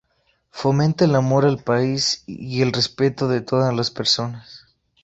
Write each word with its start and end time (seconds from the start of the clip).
Fomenta 0.49 1.05
el 1.05 1.13
amor 1.13 1.45
al 1.45 1.59
país 1.63 2.23
y 2.25 2.63
el 2.63 2.73
respeto 2.73 3.27
de 3.27 3.41
todas 3.41 3.71
las 3.71 3.91
personas. 3.91 4.65